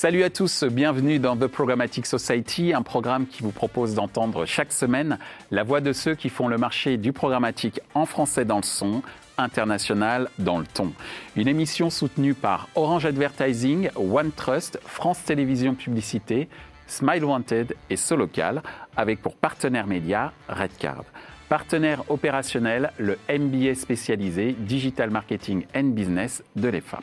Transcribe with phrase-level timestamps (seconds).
[0.00, 4.70] Salut à tous, bienvenue dans The Programmatic Society, un programme qui vous propose d'entendre chaque
[4.70, 5.18] semaine
[5.50, 9.02] la voix de ceux qui font le marché du programmatique en français dans le son,
[9.38, 10.92] international dans le ton.
[11.34, 16.48] Une émission soutenue par Orange Advertising, OneTrust, France Télévisions Publicité,
[16.86, 18.62] Smile Wanted et Solocal,
[18.96, 21.06] avec pour partenaire média Redcard.
[21.48, 27.02] Partenaire opérationnel, le MBA spécialisé Digital Marketing and Business de l'EFAP.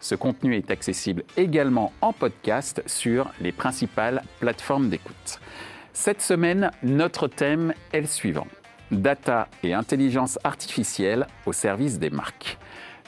[0.00, 5.40] Ce contenu est accessible également en podcast sur les principales plateformes d'écoute.
[5.92, 8.46] Cette semaine, notre thème est le suivant.
[8.90, 12.58] Data et intelligence artificielle au service des marques.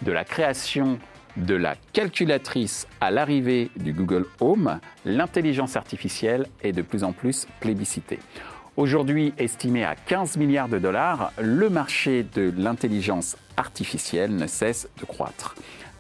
[0.03, 0.99] De la création
[1.37, 7.47] de la calculatrice à l'arrivée du Google Home, l'intelligence artificielle est de plus en plus
[7.61, 8.21] plébiscitée.
[8.77, 15.07] Aujourd'hui estimé à 15 milliards de dollars, le marché de l'intelligence artificielle ne cesse de
[15.07, 15.55] croître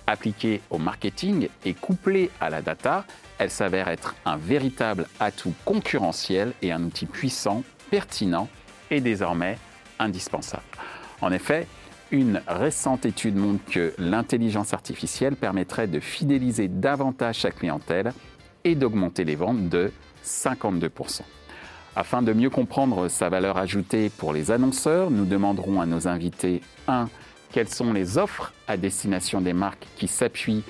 [0.06, 3.04] appliquée au marketing et couplée à la data,
[3.38, 8.48] elle s'avère être un véritable atout concurrentiel et un outil puissant, pertinent
[8.90, 9.58] et désormais
[9.98, 10.64] indispensable.
[11.20, 11.66] En effet,
[12.10, 18.12] une récente étude montre que l'intelligence artificielle permettrait de fidéliser davantage sa clientèle
[18.64, 19.92] et d'augmenter les ventes de
[20.24, 21.22] 52%.
[21.96, 26.60] Afin de mieux comprendre sa valeur ajoutée pour les annonceurs, nous demanderons à nos invités
[26.88, 27.08] 1
[27.56, 30.62] quelles sont les offres à destination des marques qui s'appuient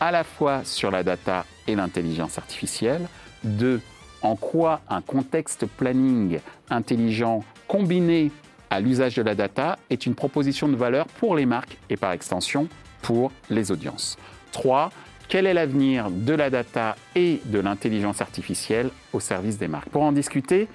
[0.00, 3.06] à la fois sur la data et l'intelligence artificielle.
[3.44, 3.80] Deux,
[4.22, 8.32] en quoi un contexte planning intelligent combiné
[8.70, 12.10] à l'usage de la data est une proposition de valeur pour les marques et par
[12.10, 12.66] extension
[13.02, 14.18] pour les audiences.
[14.50, 14.90] Trois,
[15.28, 19.90] quel est l'avenir de la data et de l'intelligence artificielle au service des marques?
[19.90, 20.66] Pour en discuter,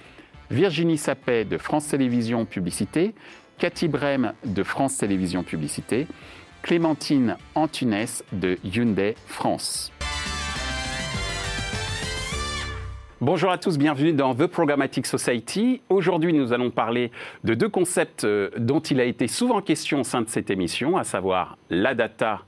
[0.49, 3.13] Virginie Sapet de France Télévisions Publicité
[3.57, 6.07] Cathy Brem de France Télévisions Publicité,
[6.61, 9.91] Clémentine Antunes de Hyundai France.
[13.19, 15.81] Bonjour à tous, bienvenue dans The Programmatic Society.
[15.89, 17.11] Aujourd'hui, nous allons parler
[17.43, 20.95] de deux concepts euh, dont il a été souvent question au sein de cette émission,
[20.95, 22.41] à savoir la data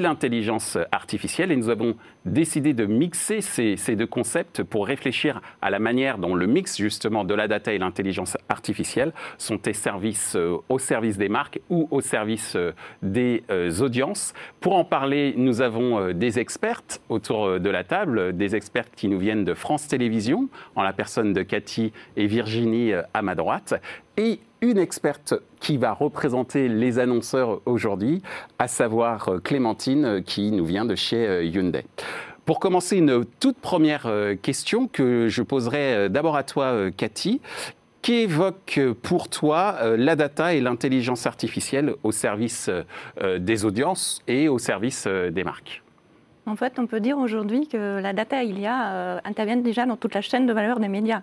[0.00, 1.52] l'intelligence artificielle.
[1.52, 6.34] Et nous avons décidé de mixer ces, deux concepts pour réfléchir à la manière dont
[6.34, 9.60] le mix justement de la data et l'intelligence artificielle sont
[10.34, 12.72] euh, au service des marques ou au service euh,
[13.02, 14.32] des euh, audiences.
[14.60, 19.18] Pour en parler, nous avons des expertes autour de la table, des experts qui nous
[19.18, 23.74] viennent de France Télévisions, en la personne de Cathy et Virginie à ma droite,
[24.16, 28.22] et une experte qui va représenter les annonceurs aujourd'hui,
[28.58, 31.84] à savoir euh, Clémentine euh, qui nous vient de chez euh, Hyundai.
[32.44, 34.06] Pour commencer, une toute première
[34.42, 37.40] question que je poserai d'abord à toi, Cathy.
[38.02, 42.68] Qu'évoque pour toi la data et l'intelligence artificielle au service
[43.38, 45.83] des audiences et au service des marques?
[46.46, 50.14] En fait, on peut dire aujourd'hui que la data il euh, intervient déjà dans toute
[50.14, 51.22] la chaîne de valeur des médias,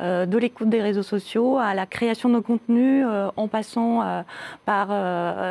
[0.00, 4.24] euh, de l'écoute des réseaux sociaux à la création de contenu, euh, en passant
[4.64, 4.88] par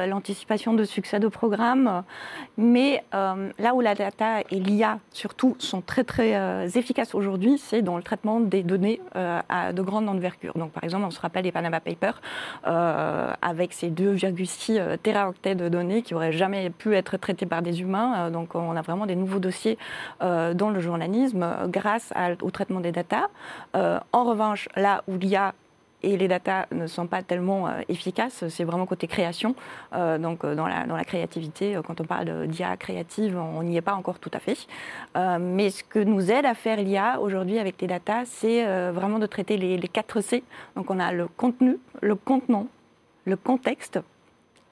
[0.08, 2.04] l'anticipation de succès de programmes.
[2.58, 7.98] Mais là où la data et l'IA surtout sont très très efficaces aujourd'hui, c'est dans
[7.98, 10.54] le traitement des données à de grande envergure.
[10.56, 12.22] Donc par exemple, on se rappelle les Panama Papers
[12.64, 18.30] avec ces 2,6 téraoctets de données qui n'auraient jamais pu être traités par des humains.
[19.08, 19.78] Des nouveaux dossiers
[20.22, 23.28] euh, dans le journalisme euh, grâce au traitement des datas.
[23.76, 25.54] Euh, en revanche, là où l'IA
[26.04, 29.56] et les datas ne sont pas tellement efficaces, c'est vraiment côté création.
[29.92, 34.30] donc dans la, créativité, quand on parle d'IA créative, on n'y est pas encore tout
[34.32, 34.68] à fait.
[35.40, 39.26] mais ce que nous aide à faire l'IA aujourd'hui avec les datas, c'est vraiment de
[39.26, 40.44] traiter les, les 4 C.
[40.76, 42.68] Donc on a le contenu, le contenant,
[43.26, 44.00] le contexte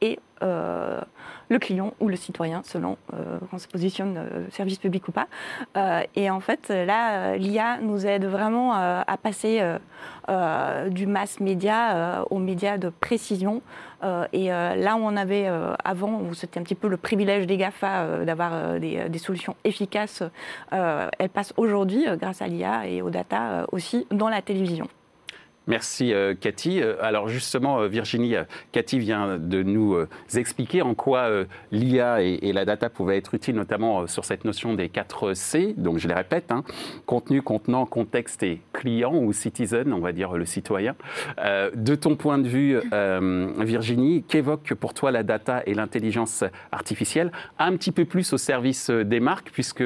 [0.02, 1.00] et euh,
[1.48, 5.28] le client ou le citoyen, selon euh, on se positionne euh, service public ou pas.
[6.16, 9.62] et en fait, là, l'IA nous aide vraiment à passer
[10.90, 13.62] du mass média aux médias de précision.
[14.34, 15.48] et là où on avait
[15.84, 20.24] avant, où c'était un petit peu le privilège des GAFA d'avoir des, des, solutions efficaces,
[20.72, 24.88] elle passe aujourd'hui, grâce à l'IA et aux data, aussi dans la télévision.
[25.68, 26.82] Merci euh, Cathy.
[26.82, 28.36] Euh, alors justement, euh, Virginie,
[28.72, 29.98] Cathy vient de nous
[30.36, 31.30] expliquer en quoi
[31.72, 35.74] l'IA et, la data pouvaient être utiles, notamment sur cette notion des 4 C.
[35.78, 36.64] Donc je les répète, hein.
[37.06, 40.96] contenu, contenant, contexte et client ou citizen, on va dire le citoyen.
[41.38, 42.80] de ton point de vue,
[43.66, 47.32] Virginie, qu'évoque pour toi la data et l'intelligence artificielle?
[47.60, 49.84] Un petit peu plus au service des marques, puisque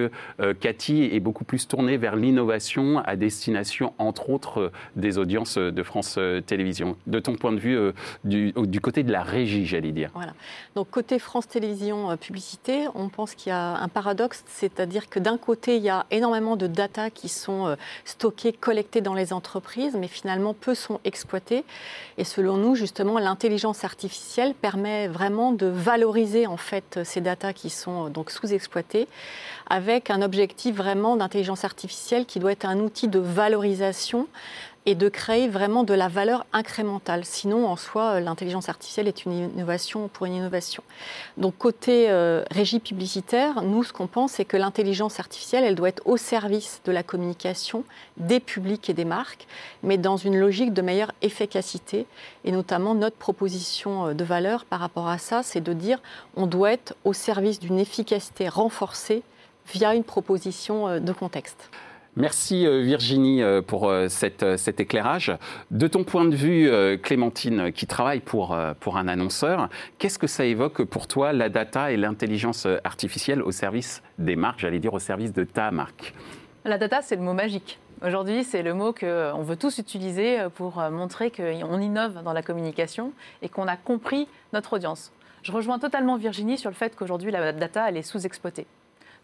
[0.60, 6.20] Cathy est beaucoup plus tournée vers l'innovation à destination, entre autres, des audiences de France
[6.46, 6.98] Télévisions.
[7.08, 7.78] De ton point de vue,
[8.24, 10.10] du, du, côté de la régie, j'allais dire.
[10.14, 10.34] Voilà.
[10.76, 15.38] Donc côté France Télévisions Publicité, on pense qu'il y a un paradoxe, c'est-à-dire que d'un
[15.38, 17.76] côté, il y a énormément de data qui sont
[18.06, 21.64] stockées, collectées dans les entreprises, mais finalement peu sont exploitées.
[22.18, 27.70] Et selon nous, justement, l'intelligence artificielle permet vraiment de valoriser en fait ces data qui
[27.70, 29.08] sont donc sous-exploitées
[29.70, 34.28] avec un objectif vraiment d'intelligence artificielle qui doit être un outil de valorisation
[34.86, 37.26] et de créer vraiment de la valeur incrémentale.
[37.26, 40.84] Sinon, en soi, euh, l'intelligence artificielle est une innovation pour une innovation.
[41.38, 45.90] Donc, côté euh, régie publicitaire, nous, ce qu'on pense, c'est que l'intelligence artificielle, elle doit
[45.90, 47.84] être au service de la communication
[48.18, 49.48] des publics et des marques,
[49.84, 52.06] mais dans une logique de meilleure efficacité.
[52.46, 56.00] Et notamment, notre proposition euh, de valeur par rapport à ça, c'est de dire
[56.36, 59.24] on doit être au service d'une efficacité renforcée
[59.72, 61.70] via une proposition de contexte.
[62.20, 64.44] Merci euh, Virginie euh, pour euh, cet
[64.82, 65.32] éclairage.
[65.72, 66.70] De ton point de vue,
[67.02, 71.92] Clémentine, qui travaille pour, pour un annonceur, qu'est-ce que ça évoque pour toi la data
[71.92, 76.14] et l'intelligence artificielle au service des marques, j'allais dire au service de ta marque?
[76.66, 77.80] La data, c'est le mot magique.
[78.06, 83.14] Aujourd'hui, c'est le mot qu'on veut tous utiliser pour montrer qu'on innove dans la communication
[83.42, 85.12] et qu'on a compris notre audience.
[85.42, 88.68] Je rejoins totalement Virginie sur le fait qu'aujourd'hui, la data, elle est sous-exploitée.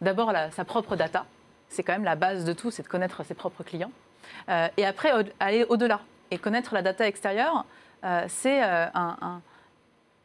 [0.01, 1.25] D'abord, sa propre data,
[1.69, 3.91] c'est quand même la base de tout, c'est de connaître ses propres clients.
[4.49, 6.01] Euh, et après, aller au-delà
[6.31, 7.65] et connaître la data extérieure,
[8.03, 9.41] euh, c'est euh, un,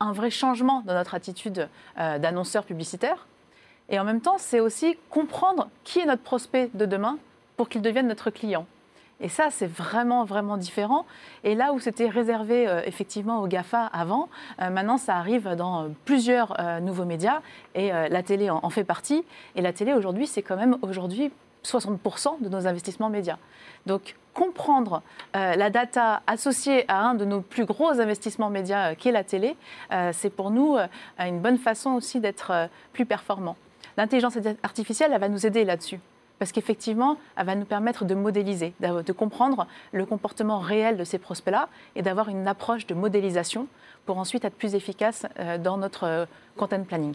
[0.00, 3.26] un, vrai changement dans notre attitude d'annonceur publicitaire.
[3.88, 7.18] Et en même temps, c'est aussi comprendre qui est notre prospect de demain
[7.56, 8.66] pour qu'il devienne notre client.
[9.20, 11.04] Et ça, c'est vraiment, vraiment différent.
[11.44, 14.28] Et là où c'était réservé effectivement aux GAFA avant,
[14.58, 17.40] maintenant, ça arrive dans plusieurs nouveaux médias
[17.74, 19.24] et la télé en, fait partie.
[19.56, 21.30] Et la télé, aujourd'hui, c'est quand même aujourd'hui
[21.64, 23.36] 60% de nos investissements médias.
[23.86, 25.02] Donc, comprendre
[25.36, 29.12] euh, la data associée à un de nos plus gros investissements médias, euh, qui est
[29.12, 29.56] la télé,
[29.92, 30.76] euh, c'est pour nous
[31.18, 33.56] une bonne façon aussi d'être plus performant.
[33.96, 36.00] L'intelligence artificielle, elle va nous aider là-dessus.
[36.40, 41.18] Parce qu'effectivement, elle va nous permettre de modéliser, de comprendre le comportement réel de ces
[41.18, 43.68] prospects-là et d'avoir une approche de modélisation
[44.06, 45.26] pour ensuite être plus efficace
[45.62, 46.26] dans notre
[46.56, 47.14] content planning.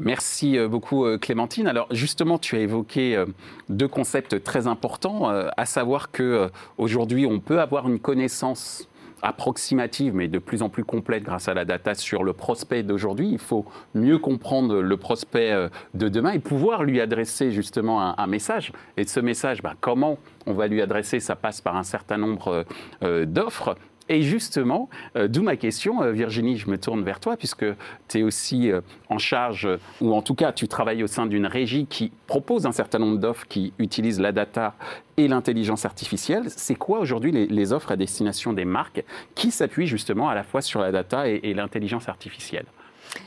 [0.00, 1.66] Merci euh, beaucoup euh, Clémentine.
[1.66, 3.26] Alors justement, tu as évoqué euh,
[3.68, 8.88] deux concepts très importants, à savoir que aujourd'hui, on peut avoir une connaissance
[9.22, 13.28] approximative, mais de plus en plus complète grâce à la data sur le prospect d'aujourd'hui.
[13.30, 18.72] Il faut mieux comprendre le prospect de demain et pouvoir lui adresser justement un, message.
[18.96, 21.20] Et ce message, bah, comment on va lui adresser?
[21.20, 22.64] Ça passe par un certain nombre
[23.02, 23.76] d'offres.
[24.08, 27.66] Et justement, euh, d'où ma question, euh, Virginie, je me tourne vers toi, puisque
[28.08, 29.68] tu es aussi euh, en charge,
[30.00, 33.18] ou en tout cas, tu travailles au sein d'une régie qui propose un certain nombre
[33.18, 34.74] d'offres qui utilisent la data
[35.16, 36.44] et l'intelligence artificielle.
[36.48, 40.62] C'est quoi aujourd'hui les, offres à destination des marques qui s'appuient justement à la fois
[40.62, 42.64] sur la data et, et l'intelligence artificielle?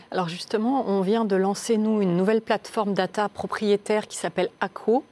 [0.09, 5.03] Alors justement, on vient de lancer, nous, une nouvelle plateforme data propriétaire qui s'appelle ACO,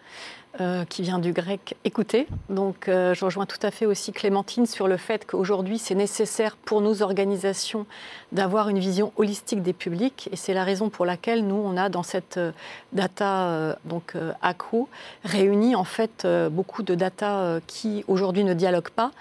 [0.60, 2.26] euh, qui vient du grec écouter.
[2.50, 6.58] Donc euh, je rejoins tout à fait aussi Clémentine sur le fait qu'aujourd'hui c'est nécessaire
[6.58, 7.86] pour nos organisations
[8.32, 11.90] d'avoir une vision holistique des publics et c'est la raison pour laquelle nous on a
[11.90, 12.52] dans cette euh,
[12.94, 14.90] data donc ACO
[15.24, 19.12] réuni en fait beaucoup de data qui aujourd'hui ne dialoguent pas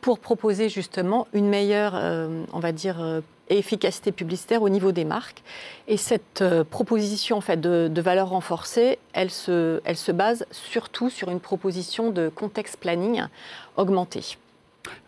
[0.00, 2.00] pour proposer justement une meilleure,
[2.52, 2.96] on va dire,
[3.48, 5.42] et efficacité publicitaire au niveau des marques.
[5.86, 11.40] Et cette euh, proposition en fait, de, valeur renforcée, elle se, base surtout sur une
[11.40, 13.22] proposition de contexte planning
[13.76, 14.36] augmenté.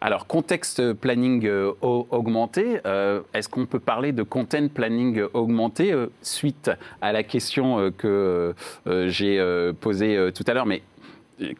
[0.03, 6.71] Alors, contexte planning euh, augmenté, euh, est-ce qu'on peut parler de content planning augmenté suite
[7.01, 8.55] à la question que
[9.07, 10.67] j'ai posée tout à l'heure?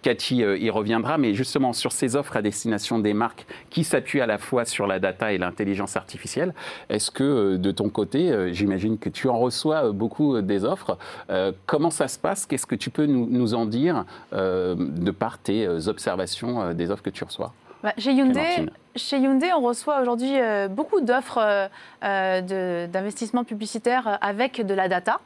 [0.03, 4.21] Cathy euh, y reviendra, mais justement sur ces offres à destination des marques qui s'appuient
[4.21, 6.55] à la fois sur la data et l'intelligence artificielle,
[6.89, 10.99] est-ce que euh, de ton côté, euh, j'imagine que tu en reçois beaucoup des offres,
[11.67, 12.47] comment ça se passe?
[12.47, 17.25] Qu'est-ce que tu peux nous, en dire de par tes observations des offres que tu
[17.25, 17.53] reçois?
[17.83, 20.35] Bah, chez, Hyundai, chez, Hyundai, on reçoit aujourd'hui
[20.71, 21.69] beaucoup d'offres
[22.03, 25.21] d'investissement publicitaire avec de la data.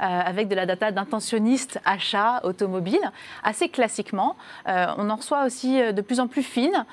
[0.00, 3.10] Euh, avec de la data d'intentionnistes achats automobiles,
[3.42, 4.36] assez classiquement.
[4.68, 6.86] Euh, on en reçoit aussi euh, de plus en plus fine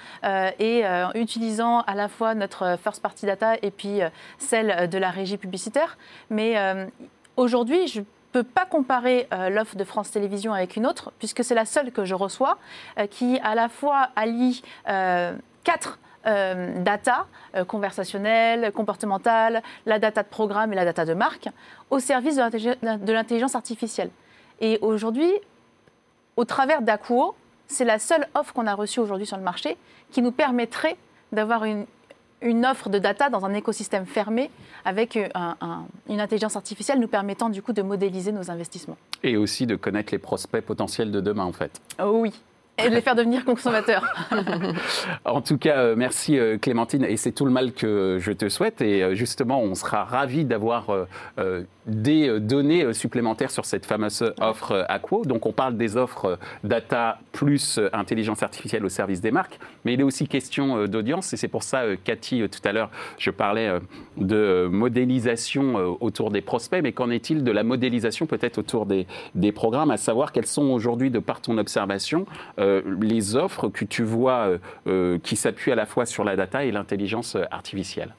[0.59, 0.83] et
[1.13, 3.99] utilisant à la fois notre first party data et puis
[4.39, 5.97] celle de la régie publicitaire.
[6.29, 6.55] Mais
[7.37, 11.55] aujourd'hui, je ne peux pas comparer l'offre de France Télévisions avec une autre, puisque c'est
[11.55, 12.57] la seule que je reçois,
[13.11, 14.63] qui à la fois allie
[15.63, 21.49] quatre euh, data euh, conversationnelle, comportementale, la data de programme et la data de marque
[21.89, 24.09] au service de l'intelligence artificielle.
[24.59, 25.31] Et aujourd'hui,
[26.37, 27.35] au travers d'Akuo,
[27.67, 29.77] c'est la seule offre qu'on a reçue aujourd'hui sur le marché
[30.11, 30.97] qui nous permettrait
[31.31, 31.85] d'avoir une,
[32.41, 34.49] une offre de data dans un écosystème fermé
[34.85, 35.27] avec euh,
[36.09, 38.97] une intelligence artificielle nous permettant du coup de modéliser nos investissements.
[39.23, 41.81] Et aussi de connaître les prospects potentiels de demain en fait.
[42.01, 42.33] Oh oui.
[42.83, 44.03] Et de les faire devenir consommateurs.
[45.25, 48.49] en tout cas, euh, merci euh, Clémentine, et c'est tout le mal que je te
[48.49, 48.81] souhaite.
[48.81, 51.07] Et justement, on sera ravis d'avoir
[51.87, 55.23] des euh, données euh, supplémentaires sur cette fameuse offre euh, Aquo.
[55.25, 59.99] Donc on parle des offres data plus intelligence artificielle au service des marques, mais il
[59.99, 63.79] est aussi question d'audience et c'est pour ça, Cathy, tout à l'heure, je parlais
[64.17, 69.05] de modélisation autour des prospects, mais qu'en est-il de la modélisation peut-être autour des,
[69.35, 72.25] des, programmes, à savoir quelles sont aujourd'hui, de par ton observation,
[73.01, 74.49] les offres que tu vois
[75.23, 78.13] qui s'appuient à la fois sur la data et l'intelligence artificielle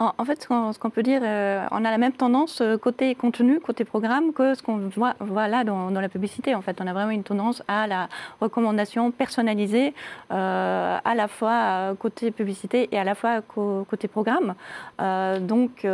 [0.00, 3.60] en, fait, ce qu'on peut dire, euh, on a la même tendance euh, côté contenu,
[3.60, 5.14] côté programme, que ce qu'on voit,
[5.48, 6.54] là dans, la publicité.
[6.54, 8.08] En fait, on a vraiment une tendance à la
[8.40, 9.92] recommandation personnalisée,
[10.32, 14.54] euh, à la fois côté publicité et à la fois côté programme.
[15.40, 15.86] donc,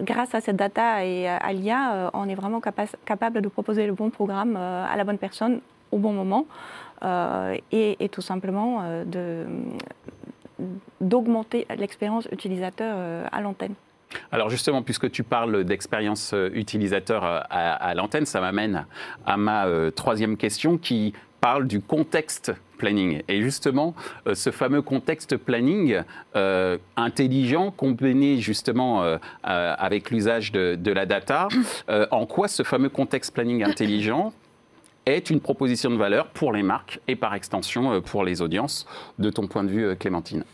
[0.00, 4.10] grâce à cette data et à l'IA, on est vraiment capable de proposer le bon
[4.10, 5.60] programme à la bonne personne
[5.92, 6.46] au bon moment.
[7.72, 9.46] et, tout simplement de,
[11.00, 13.74] d'augmenter l'expérience utilisateur euh, à l'antenne.
[14.32, 18.86] Alors justement, puisque tu parles d'expérience euh, utilisateur euh, à, l'antenne, ça m'amène
[19.24, 23.22] à ma troisième question qui parle du contexte planning.
[23.28, 23.94] Et justement,
[24.32, 26.02] ce fameux contexte planning
[26.96, 31.48] intelligent, combiné justement avec l'usage de, de, la data,
[32.10, 34.32] en quoi ce fameux contexte planning intelligent
[35.16, 38.86] est une proposition de valeur pour les marques et par extension pour les audiences,
[39.18, 40.44] de ton point de vue, Clémentine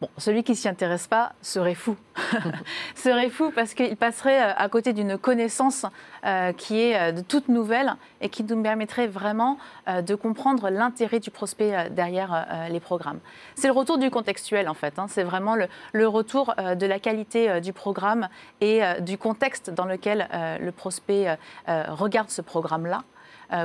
[0.00, 1.96] Bon, celui qui s'y intéresse pas serait fou.
[2.94, 5.84] serait fou parce qu'il passerait euh, à côté d'une connaissance
[6.24, 9.58] euh, qui est euh, de toute nouvelle et qui nous permettrait vraiment
[9.88, 13.20] de comprendre l'intérêt du prospect derrière les programmes.
[13.54, 14.98] C'est le retour du contextuel en fait.
[14.98, 15.06] Hein.
[15.08, 15.56] C'est vraiment
[15.92, 18.28] le, retour de la qualité du programme
[18.60, 20.28] et du contexte dans lequel
[20.60, 23.04] le prospect regarde ce programme-là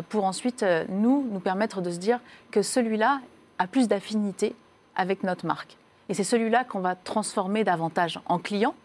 [0.10, 2.20] pour ensuite nous nous permettre de se dire
[2.52, 3.20] que celui-là
[3.60, 4.56] a plus d'affinité
[4.96, 5.78] avec notre marque.
[6.10, 8.76] Et c'est celui-là qu'on va transformer davantage en client.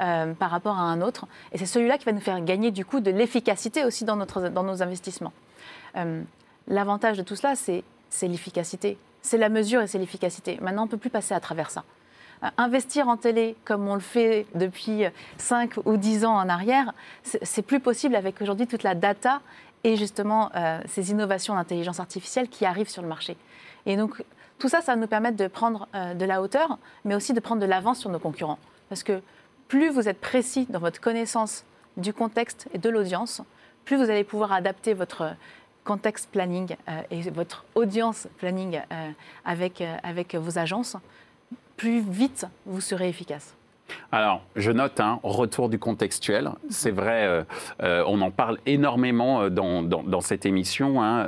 [0.00, 1.26] Euh, par rapport à un autre.
[1.50, 4.48] Et c'est celui-là qui va nous faire gagner du coup de l'efficacité aussi dans, notre,
[4.48, 5.32] dans nos investissements.
[5.96, 6.22] Euh,
[6.68, 7.82] l'avantage de tout cela, c'est,
[8.22, 8.96] l'efficacité.
[9.22, 10.56] C'est la mesure et c'est l'efficacité.
[10.62, 11.82] Maintenant, on ne peut plus passer à travers ça.
[12.44, 15.02] Euh, investir en télé comme on le fait depuis
[15.36, 16.92] 5 ou 10 ans en arrière,
[17.24, 19.40] c'est, plus possible avec aujourd'hui toute la data
[19.84, 20.50] et justement
[20.86, 23.36] ces innovations d'intelligence artificielle qui arrivent sur le marché.
[23.86, 24.22] Et donc,
[24.58, 27.40] tout ça, ça va nous permettre de prendre euh, de la hauteur, mais aussi de
[27.40, 28.58] prendre de l'avance sur nos concurrents.
[28.88, 29.22] Parce que
[29.68, 31.64] plus vous êtes précis dans votre connaissance
[31.96, 33.42] du contexte et de l'audience,
[33.84, 35.34] plus vous allez pouvoir adapter votre
[35.84, 39.10] contexte planning euh, et votre audience planning euh,
[39.44, 40.96] avec, avec vos agences,
[41.76, 43.54] plus vite vous serez efficace.
[44.12, 46.50] Alors, je note un retour du contextuel.
[46.70, 47.44] C'est vrai, euh,
[47.82, 51.02] euh, on en parle énormément euh, dans, cette émission.
[51.02, 51.26] Hein,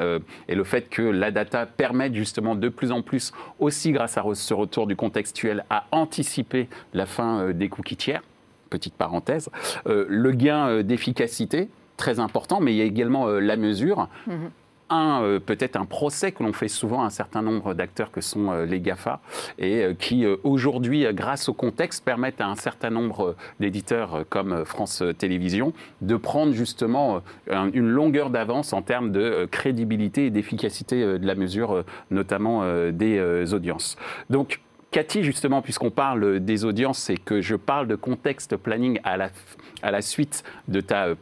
[0.49, 4.25] et le fait que la data permette justement de plus en plus, aussi grâce à
[4.35, 8.23] ce retour du contextuel, à anticiper la fin des cookies tiers.
[8.69, 9.51] Petite parenthèse.
[9.87, 14.09] le gain d'efficacité, très important, mais il y a également la mesure.
[14.29, 14.60] Mm-hmm
[14.91, 18.21] un, euh, peut-être un procès que l'on fait souvent à un certain nombre d'acteurs que
[18.21, 19.21] sont euh, les GAFA
[19.59, 25.03] et euh, qui aujourd'hui, grâce au contexte, permettent à un certain nombre d'éditeurs comme France
[25.19, 31.35] Télévisions de prendre justement une longueur d'avance en termes de crédibilité et d'efficacité de la
[31.35, 33.97] mesure, notamment des audiences.
[34.29, 39.17] Donc, Cathy, justement, puisqu'on parle des audiences et que je parle de contexte planning à
[39.17, 41.15] la, suite de ta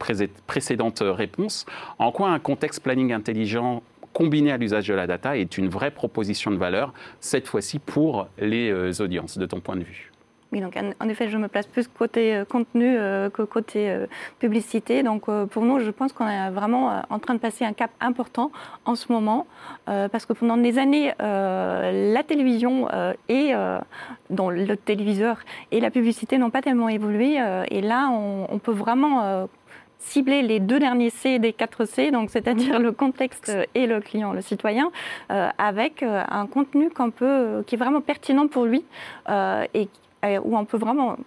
[0.47, 1.67] précédente réponse,
[1.99, 5.91] en quoi un contexte planning intelligent combiné à l'usage de la data est une vraie
[5.91, 10.08] proposition de valeur, cette fois-ci pour les euh, audiences, de ton point de vue?
[10.51, 14.07] Oui, donc en effet, je me place plus côté euh, contenu euh, que côté euh,
[14.39, 15.03] publicité.
[15.03, 18.51] Donc pour nous, je pense qu'on est vraiment en train de passer un cap important
[18.85, 19.45] en ce moment,
[19.85, 22.87] parce que pendant des années, la télévision
[23.27, 25.37] et le téléviseur
[25.71, 27.37] et la publicité n'ont pas tellement évolué.
[27.69, 29.47] et là, on, peut vraiment
[29.99, 34.33] cibler les deux derniers C des quatre C, donc c'est-à-dire le contexte et le client,
[34.33, 34.91] le citoyen,
[35.29, 38.83] avec un contenu peut, qui est vraiment pertinent pour lui
[39.27, 39.89] et
[40.23, 41.17] où on peut vraiment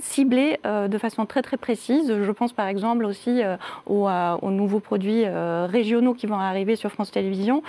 [0.00, 2.08] cibler euh, de façon très très précise.
[2.08, 3.56] Je pense par exemple aussi euh,
[3.90, 7.62] euh, aux, nouveaux produits régionaux qui vont arriver sur France Télévisions.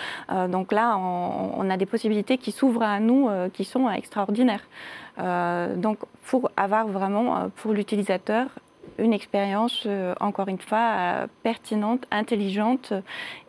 [0.50, 4.64] donc là, on, a des possibilités qui s'ouvrent à nous qui sont extraordinaires.
[5.18, 8.48] donc pour avoir vraiment pour l'utilisateur
[9.00, 9.88] une expérience,
[10.20, 12.94] encore une fois, pertinente, intelligente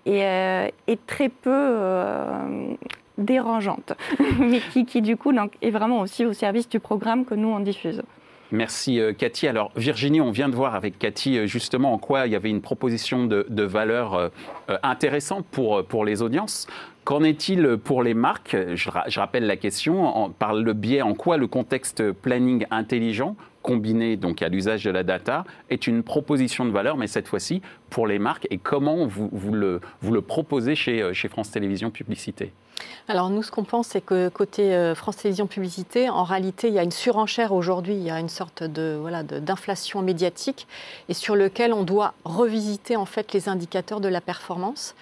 [0.06, 0.20] et,
[0.87, 1.78] et très peu
[3.18, 3.92] dérangeante,
[4.38, 8.02] mais qui, du coup est vraiment aussi au service du programme que nous on diffuse.
[8.54, 9.49] Merci euh, Cathy.
[9.49, 12.50] Alors Virginie, on vient de voir avec Cathy euh, justement en quoi il y avait
[12.50, 14.28] une proposition de, valeur euh,
[14.83, 16.68] intéressante pour, pour les audiences.
[17.04, 18.56] Qu'en est-il pour les marques?
[18.75, 24.42] Je, rappelle la question, par le biais en quoi le contexte planning intelligent combiné donc
[24.42, 28.18] à l'usage de la data est une proposition de valeur, mais cette fois-ci pour les
[28.18, 28.47] marques?
[28.50, 32.52] Et comment vous, vous, le, vous le proposez chez, chez France Télévisions Publicité?
[33.06, 36.74] Alors nous, ce qu'on pense, c'est que côté euh, France Télévisions Publicité, en réalité, il
[36.74, 40.66] y a une surenchère aujourd'hui, il y a une sorte de voilà d'inflation médiatique
[41.10, 44.94] et sur lequel on doit revisiter en fait les indicateurs de la performance.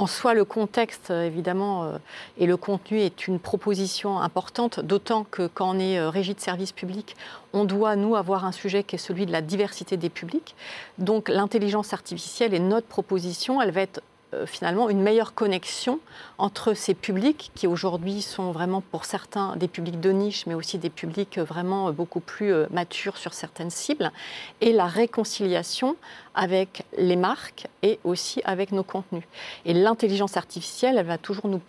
[0.00, 1.98] En soi, le contexte, euh, évidemment, euh,
[2.38, 6.70] et le contenu est une proposition importante, d'autant que quand on est régie de service
[6.70, 7.16] public,
[7.52, 10.54] on doit, nous, avoir un sujet qui est celui de la diversité des publics.
[10.98, 14.00] Donc l'intelligence artificielle est notre proposition, elle va être
[14.34, 16.00] euh, finalement une meilleure connexion
[16.36, 20.76] entre ces publics qui aujourd'hui sont vraiment pour certains des publics de niche, mais aussi
[20.76, 24.12] des publics vraiment beaucoup plus euh, matures sur certaines cibles,
[24.60, 25.96] et la réconciliation
[26.34, 29.24] avec les marques et aussi avec nos contenus.
[29.64, 31.62] Et l'intelligence artificielle, elle va toujours nous,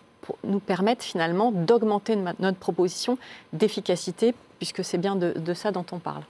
[0.44, 3.16] nous permettre finalement d'augmenter notre proposition
[3.54, 6.22] d'efficacité, puisque c'est bien de ça dont on parle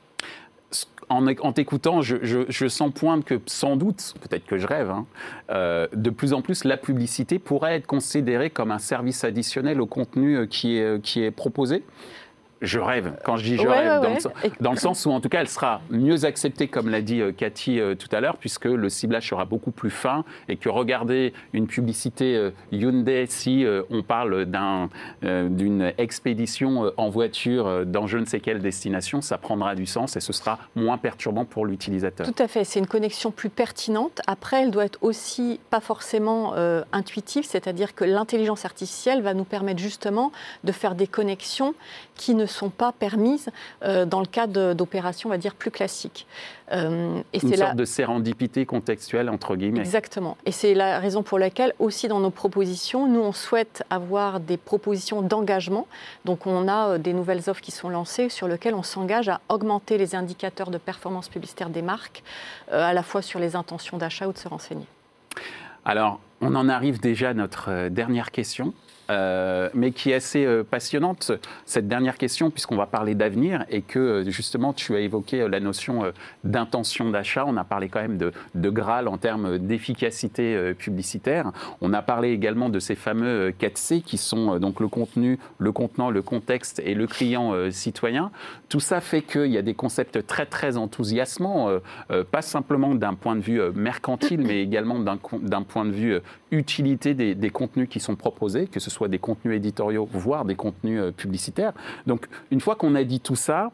[1.11, 5.07] en, t'écoutant, je, sens poindre que sans doute, peut-être que je rêve, hein,
[5.51, 9.87] euh, de plus en plus la publicité pourrait être considérée comme un service additionnel au
[9.87, 11.83] contenu euh, qui est, euh, qui est proposé
[12.61, 13.15] je rêve.
[13.25, 14.03] Quand je dis je rêve,
[14.61, 17.33] dans, Le, sens où en tout cas elle sera mieux acceptée, comme l'a dit euh,
[17.33, 21.33] Cathy euh, tout à l'heure, puisque le ciblage sera beaucoup plus fin et que regarder
[21.53, 24.47] une publicité euh, Hyundai si on parle
[25.23, 30.21] d'une expédition en voiture dans je ne sais quelle destination, ça prendra du sens et
[30.21, 32.27] ce sera moins perturbant pour l'utilisateur.
[32.27, 34.21] Tout à fait, c'est une connexion plus pertinente.
[34.27, 36.55] Après, elle doit être aussi pas forcément
[36.93, 40.33] intuitive, c'est-à-dire que l'intelligence artificielle va nous permettre justement
[40.65, 41.75] de faire des connexions
[42.17, 43.49] qui ne sont pas permises
[43.83, 46.27] euh, dans le cadre d'opérations, on va dire, plus classiques.
[46.73, 49.81] Euh, et Une sorte de sérendipité contextuelle, entre guillemets.
[49.81, 50.37] Exactement.
[50.47, 54.57] Et c'est la raison pour laquelle, aussi dans nos propositions, nous, on souhaite avoir des
[54.57, 55.87] propositions d'engagement.
[56.25, 59.41] Donc, on a euh, des nouvelles offres qui sont lancées sur lesquelles on s'engage à
[59.49, 62.23] augmenter les indicateurs de performance publicitaire des marques,
[62.71, 64.87] à la fois sur les intentions d'achat ou de se renseigner.
[65.85, 68.73] Alors, on en arrive déjà à notre dernière question.
[69.11, 71.33] Euh, mais qui est assez euh, passionnante,
[71.65, 75.59] cette dernière question, puisqu'on va parler d'avenir et que euh, justement tu as évoqué la
[75.59, 76.13] notion
[76.45, 77.45] d'intention d'achat.
[77.47, 81.53] On a parlé quand même de, de Graal en termes d'efficacité publicitaire.
[81.81, 86.11] On a parlé également de ces fameux 4C qui sont donc le contenu, le contenant,
[86.11, 88.31] le contexte et le client citoyen.
[88.69, 91.69] Tout ça fait qu'il y a des concepts très très enthousiasmants,
[92.31, 97.51] pas simplement d'un point de vue mercantile, mais également d'un point de vue utilité des,
[97.51, 101.73] contenus qui sont proposés, que ce soit des contenus éditoriaux, voire des contenus euh, publicitaires.
[102.07, 103.71] Donc, une fois qu'on a dit tout ça,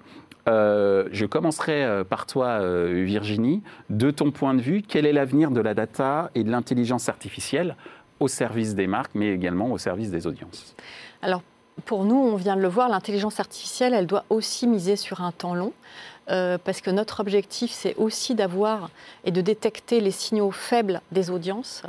[0.48, 3.62] euh, je commencerai euh, par toi, Virginie.
[3.90, 7.76] De ton point de vue, quel est l'avenir de la data et de l'intelligence artificielle
[8.20, 10.74] au service des marques, mais également au service des audiences?
[11.22, 11.42] Alors,
[11.84, 15.32] pour nous, on vient de le voir, l'intelligence artificielle, elle doit aussi miser sur un
[15.32, 15.72] temps long.
[16.28, 18.90] Euh, parce que notre objectif, c'est aussi d'avoir
[19.24, 21.82] et de détecter les signaux faibles des audiences.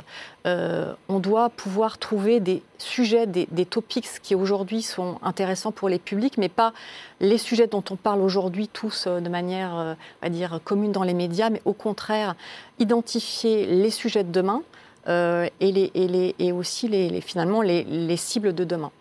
[0.46, 5.98] Euh, on doit pouvoir trouver des sujets, des, topics qui aujourd'hui sont intéressants pour les
[5.98, 6.72] publics, mais pas
[7.18, 11.02] les sujets dont on parle aujourd'hui tous euh, de manière, on va dire, commune dans
[11.02, 12.36] les médias, mais au contraire,
[12.78, 14.62] identifier les sujets de demain.
[15.08, 16.86] et, et, aussi
[17.22, 18.92] finalement les, cibles de demain.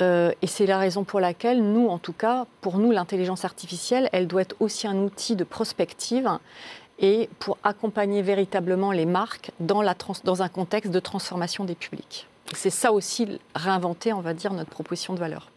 [0.00, 4.08] Euh, et c'est la raison pour laquelle nous, en tout cas, pour nous, l'intelligence artificielle,
[4.12, 6.28] elle doit être aussi un outil de prospective
[6.98, 12.26] et pour accompagner véritablement les marques dans, un contexte de transformation des publics.
[12.54, 15.50] C'est ça aussi, réinventer, on va dire, notre proposition de valeur.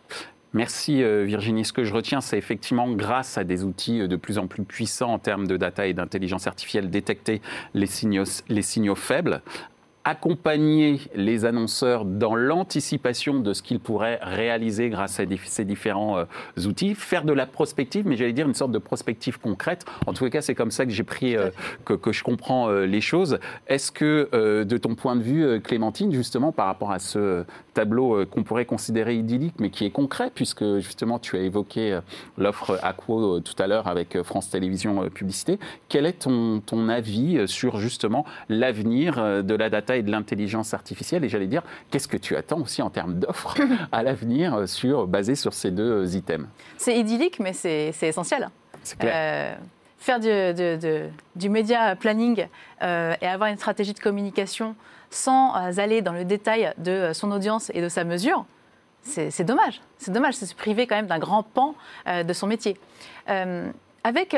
[0.54, 1.64] Merci euh, Virginie.
[1.64, 4.64] Ce que je retiens, c'est effectivement grâce à des outils euh, de plus en plus
[4.64, 7.42] puissants en termes de data et d'intelligence artificielle, détecter
[7.76, 9.42] les signaux faibles,
[10.06, 16.26] accompagner les annonceurs dans l'anticipation de ce qu'ils pourraient réaliser grâce à ces différents euh,
[16.66, 19.86] outils, faire de la prospective, mais j'allais dire une sorte de prospective concrète.
[20.08, 21.50] En tout cas, c'est comme ça que j'ai pris, euh,
[21.84, 23.40] que, je comprends euh, les choses.
[23.68, 28.44] Est-ce que, de ton point de vue, Clémentine, justement, par rapport à ce tableau qu'on
[28.44, 32.00] pourrait considérer idyllique, mais qui est concret, puisque justement tu as évoqué
[32.38, 37.80] l'offre Aquo tout à l'heure avec France Télévisions Publicité, quel est ton, ton avis sur
[37.80, 41.24] justement l'avenir de la data et de l'intelligence artificielle.
[41.24, 43.56] Et j'allais dire, qu'est-ce que tu attends aussi en termes d'offres
[43.92, 46.48] à l'avenir sur, basé sur ces deux items?
[46.78, 48.50] C'est idyllique, mais c'est essentiel.
[48.84, 49.14] C'est clair.
[49.16, 49.56] Euh,
[49.98, 52.48] faire du, média planning
[52.82, 54.76] et avoir une stratégie de communication
[55.10, 58.46] sans aller dans le détail de son audience et de sa mesure,
[59.02, 59.82] c'est dommage.
[59.98, 61.76] C'est dommage, c'est se priver quand même d'un grand pan
[62.08, 62.78] de son métier.
[64.04, 64.36] avec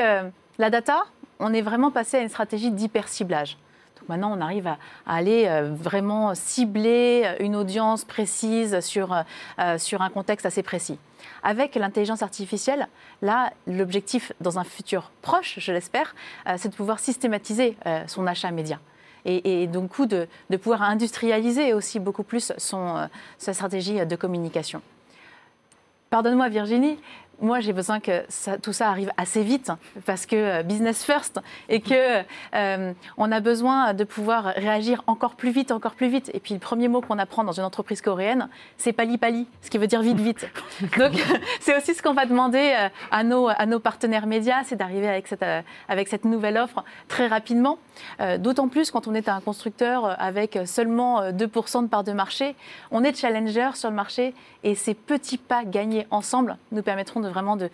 [0.58, 1.04] la data,
[1.42, 3.58] on est vraiment passé à une stratégie d'hyper-ciblage.
[4.08, 9.12] Maintenant, on arrive à, aller euh, vraiment cibler une audience précise sur,
[9.58, 10.98] euh, sur un contexte assez précis.
[11.42, 12.88] Avec l'intelligence artificielle,
[13.20, 16.14] là, l'objectif dans un futur proche, je l'espère,
[16.46, 18.78] euh, c'est de pouvoir systématiser son achat média.
[19.24, 24.82] Et, donc, de, de, pouvoir industrialiser aussi beaucoup plus sa stratégie de communication.
[26.10, 26.98] Pardonne-moi Virginie,
[27.40, 28.24] moi, j'ai besoin que
[28.58, 29.72] tout ça arrive assez vite
[30.06, 32.22] parce que euh, business first et que
[32.54, 36.30] euh, on a besoin de pouvoir réagir encore plus vite, encore plus vite.
[36.34, 39.70] Et puis le premier mot qu'on apprend dans une entreprise coréenne, c'est pali pali, ce
[39.70, 40.48] qui veut dire vite vite.
[40.98, 41.12] Donc
[41.60, 45.08] c'est aussi ce qu'on va demander euh, à nos, à nos partenaires médias, c'est d'arriver
[45.08, 45.44] avec cette,
[45.88, 47.78] avec cette nouvelle offre très rapidement.
[48.38, 52.54] D'autant plus quand on est un constructeur avec seulement 2% de part de marché,
[52.90, 57.28] on est challenger sur le marché et ces petits pas gagnés ensemble nous permettront de
[57.28, 57.70] vraiment de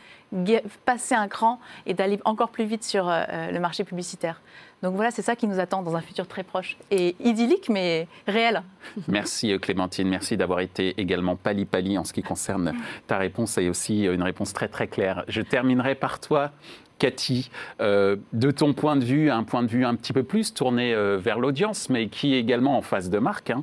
[0.85, 4.41] passer un cran et d'aller encore plus vite sur euh, euh, le marché publicitaire.
[4.83, 8.07] Donc voilà, c'est ça qui nous attend dans un futur très proche et idyllique, mais
[8.27, 8.63] réel.
[9.09, 12.75] Merci euh, Clémentine, merci d'avoir été également pali-pali en ce qui concerne
[13.07, 15.25] ta réponse et aussi une réponse très très claire.
[15.29, 16.53] Je terminerai par toi.
[16.99, 20.97] Cathy, de ton point de vue, un point de vue un petit peu plus tourné
[21.17, 23.63] vers l'audience, mais qui est également en face de marque, hein,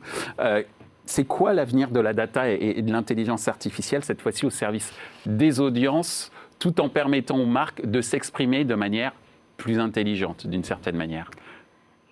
[1.06, 4.94] c'est quoi l'avenir de la data et, de l'intelligence artificielle, cette fois-ci au service
[5.26, 9.14] des audiences, tout en permettant aux marques de s'exprimer de manière
[9.58, 11.30] plus intelligente, d'une certaine manière?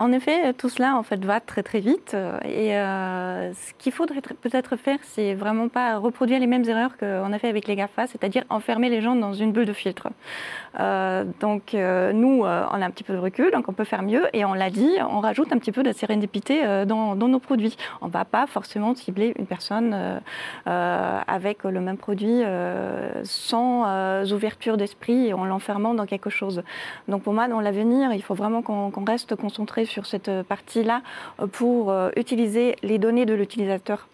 [0.04, 2.14] En effet, tout cela en fait va très très vite
[2.44, 7.32] et euh, ce qu'il faudrait peut-être faire, c'est vraiment pas reproduire les mêmes erreurs qu'on
[7.32, 10.10] a fait avec les Gafa, c'est-à-dire enfermer les gens dans une bulle de filtre.
[10.78, 14.04] Euh, donc euh, nous, on a un petit peu de recul, donc on peut faire
[14.04, 17.78] mieux et on l'a dit, on rajoute un petit peu de sérendipité dans, nos produits.
[18.02, 20.20] On va pas forcément cibler une personne
[20.66, 22.42] avec le même produit
[23.24, 23.86] sans
[24.34, 26.62] ouverture d'esprit et en l'enfermant dans quelque chose.
[27.08, 31.02] Donc pour moi, dans l'avenir, il faut vraiment qu'on reste concentré sur cette partie-là
[31.40, 34.08] euh, pour euh, utiliser les données de l'utilisateur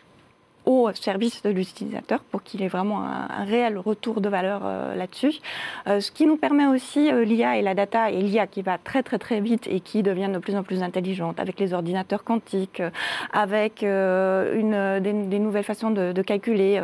[0.65, 5.39] au service de l'utilisateur pour qu'il ait vraiment un, réel retour de valeur euh, là-dessus.
[5.87, 9.17] ce qui nous permet aussi l'IA et la data et l'IA qui va très très
[9.17, 12.83] très vite et qui devient de plus en plus intelligente avec les ordinateurs quantiques,
[13.31, 16.79] avec une, des, nouvelles façons de, de calculer.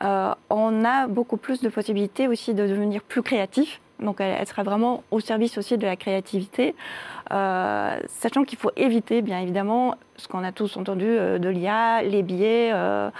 [0.00, 5.02] on a beaucoup plus de possibilités aussi de devenir plus créatif donc elle, sera vraiment
[5.10, 6.74] au service aussi de la créativité,
[7.32, 12.02] euh, sachant qu'il faut éviter bien évidemment ce qu'on a tous entendu euh, de l'IA,
[12.02, 13.10] les biais, euh,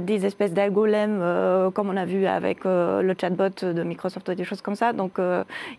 [0.00, 1.22] des espèces d'algolèmes
[1.74, 4.92] comme on a vu avec le chatbot de Microsoft ou des choses comme ça.
[4.92, 5.18] Donc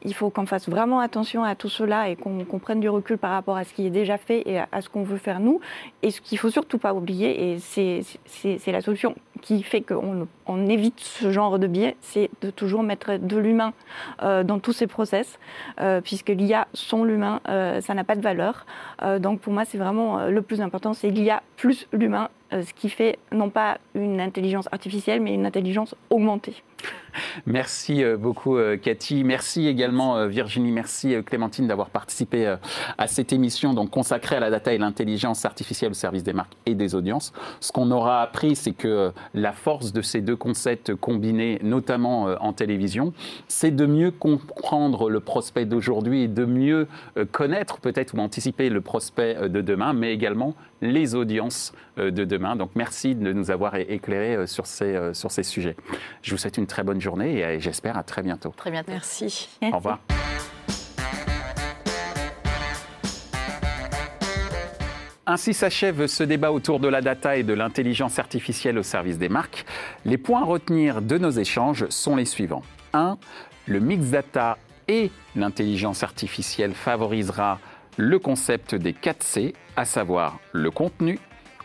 [0.03, 3.31] il faut qu'on fasse vraiment attention à tout cela et qu'on prenne du recul par
[3.31, 5.59] rapport à ce qui est déjà fait et à, ce qu'on veut faire nous.
[6.01, 10.67] Et ce qu'il faut surtout pas oublier, et c'est la solution qui fait qu'on on
[10.67, 13.73] évite ce genre de biais, c'est de toujours mettre de l'humain
[14.23, 15.39] euh, dans tous ces process,
[15.79, 18.65] euh, puisque l'IA sans l'humain, euh, ça n'a pas de valeur.
[19.19, 23.19] donc pour moi, c'est vraiment le plus important, c'est l'IA plus l'humain, ce qui fait
[23.31, 26.63] non pas une intelligence artificielle, mais une intelligence augmentée.
[27.45, 29.23] Merci euh, beaucoup euh, Cathy.
[29.23, 30.71] Merci également euh, Virginie.
[30.71, 32.55] Merci Clémentine d'avoir participé
[32.97, 36.53] à cette émission donc consacrée à la data et l'intelligence artificielle au service des marques
[36.65, 37.33] et des audiences.
[37.59, 42.53] Ce qu'on aura appris, c'est que la force de ces deux concepts combinés, notamment en
[42.53, 43.13] télévision,
[43.47, 46.87] c'est de mieux comprendre le prospect d'aujourd'hui et de mieux
[47.31, 52.55] connaître peut-être ou anticiper le prospect de demain, mais également les audiences de demain.
[52.55, 55.75] Donc merci de nous avoir éclairé sur ces, sur ces sujets.
[56.21, 58.53] Je vous souhaite une très bonne journée et j'espère à très bientôt.
[58.55, 58.91] Très bientôt.
[58.91, 59.49] Merci.
[59.61, 59.99] Au revoir.
[65.31, 69.29] Ainsi s'achève ce débat autour de la data et de l'intelligence artificielle au service des
[69.29, 69.63] marques.
[70.03, 72.63] Les points à retenir de nos échanges sont les suivants.
[72.93, 73.15] 1.
[73.67, 77.59] Le mix data et l'intelligence artificielle favorisera
[77.99, 81.19] le concept des 4 C, à savoir le contenu,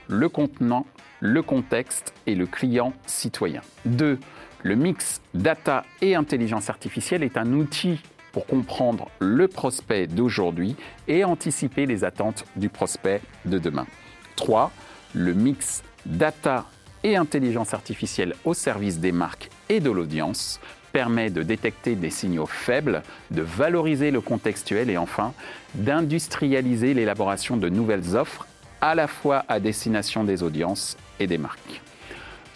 [0.09, 0.85] le contenant,
[1.21, 3.61] le contexte et le client citoyen.
[3.85, 4.19] 2.
[4.65, 8.01] Le mix data et intelligence artificielle est un outil
[8.33, 10.75] pour comprendre le prospect d'aujourd'hui
[11.07, 13.87] et anticiper les attentes du prospect de demain.
[14.35, 14.73] 3.
[15.15, 16.67] Le mix data
[17.05, 20.59] et intelligence artificielle au service des marques et de l'audience
[20.95, 23.03] permet de détecter des signaux faibles,
[23.33, 25.35] de valoriser le contextuel et enfin
[25.75, 28.47] d'industrialiser l'élaboration de nouvelles offres
[28.81, 31.83] à la fois à destination des audiences et des marques.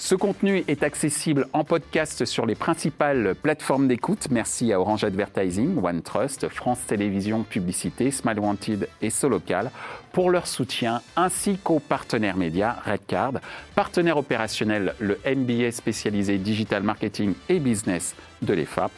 [0.00, 4.28] Ce contenu est accessible en podcast sur les principales plateformes d'écoute.
[4.30, 9.72] Merci à Orange Advertising, OneTrust, France Télévisions Publicité, Smile Wanted et Solocal
[10.12, 13.40] pour leur soutien, ainsi qu'aux partenaires médias Redcard,
[13.74, 18.92] partenaire opérationnel le MBA spécialisé Digital Marketing et Business de l'EFAP.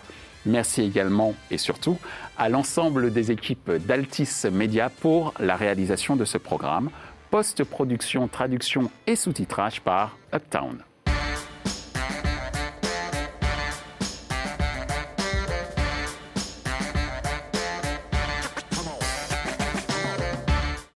[0.45, 1.97] Merci également et surtout
[2.37, 6.91] à l'ensemble des équipes d'Altis Media pour la réalisation de ce programme.
[7.31, 10.83] Post-production, traduction et sous-titrage par Uptown.